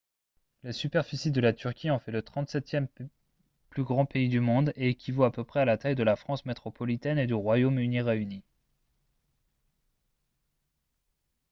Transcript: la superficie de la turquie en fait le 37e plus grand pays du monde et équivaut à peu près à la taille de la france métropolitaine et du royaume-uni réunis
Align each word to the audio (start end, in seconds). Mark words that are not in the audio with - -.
la 0.63 0.73
superficie 0.73 1.29
de 1.29 1.39
la 1.41 1.53
turquie 1.53 1.91
en 1.91 1.99
fait 1.99 2.11
le 2.11 2.23
37e 2.23 2.87
plus 3.69 3.83
grand 3.83 4.07
pays 4.07 4.29
du 4.29 4.39
monde 4.39 4.73
et 4.75 4.89
équivaut 4.89 5.25
à 5.25 5.31
peu 5.31 5.43
près 5.43 5.59
à 5.59 5.65
la 5.65 5.77
taille 5.77 5.93
de 5.93 6.01
la 6.01 6.15
france 6.15 6.43
métropolitaine 6.43 7.19
et 7.19 7.27
du 7.27 7.35
royaume-uni 7.35 8.01
réunis 8.01 8.41